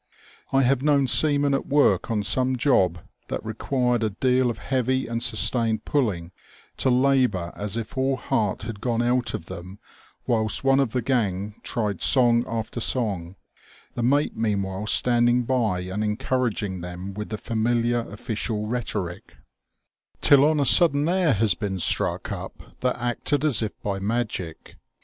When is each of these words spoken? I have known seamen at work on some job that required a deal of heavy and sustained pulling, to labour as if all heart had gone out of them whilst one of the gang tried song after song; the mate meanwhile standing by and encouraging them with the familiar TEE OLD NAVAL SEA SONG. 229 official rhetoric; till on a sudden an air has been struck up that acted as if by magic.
I 0.51 0.63
have 0.63 0.81
known 0.81 1.05
seamen 1.05 1.53
at 1.53 1.67
work 1.67 2.09
on 2.09 2.23
some 2.23 2.55
job 2.55 2.97
that 3.27 3.45
required 3.45 4.01
a 4.03 4.09
deal 4.09 4.49
of 4.49 4.57
heavy 4.57 5.05
and 5.05 5.21
sustained 5.21 5.85
pulling, 5.85 6.31
to 6.77 6.89
labour 6.89 7.53
as 7.55 7.77
if 7.77 7.95
all 7.95 8.15
heart 8.15 8.63
had 8.63 8.81
gone 8.81 9.03
out 9.03 9.35
of 9.35 9.45
them 9.45 9.77
whilst 10.25 10.63
one 10.63 10.79
of 10.79 10.93
the 10.93 11.03
gang 11.03 11.53
tried 11.61 12.01
song 12.01 12.43
after 12.47 12.79
song; 12.79 13.35
the 13.93 14.01
mate 14.01 14.35
meanwhile 14.35 14.87
standing 14.87 15.43
by 15.43 15.81
and 15.81 16.03
encouraging 16.03 16.81
them 16.81 17.13
with 17.13 17.29
the 17.29 17.37
familiar 17.37 17.97
TEE 17.97 17.97
OLD 17.97 18.05
NAVAL 18.05 18.17
SEA 18.17 18.25
SONG. 18.35 18.45
229 18.55 18.69
official 18.71 18.99
rhetoric; 19.05 19.37
till 20.19 20.45
on 20.49 20.59
a 20.59 20.65
sudden 20.65 21.07
an 21.07 21.15
air 21.15 21.33
has 21.33 21.53
been 21.53 21.77
struck 21.77 22.31
up 22.31 22.75
that 22.79 22.95
acted 22.97 23.45
as 23.45 23.61
if 23.61 23.79
by 23.83 23.99
magic. 23.99 24.77